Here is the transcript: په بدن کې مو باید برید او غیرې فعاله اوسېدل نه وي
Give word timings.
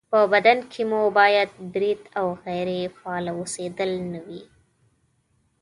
په 0.13 0.19
بدن 0.33 0.57
کې 0.71 0.81
مو 0.89 1.01
باید 1.19 1.49
برید 1.73 2.01
او 2.19 2.25
غیرې 2.43 2.81
فعاله 2.97 3.31
اوسېدل 3.39 3.91
نه 4.13 4.19
وي 4.27 4.41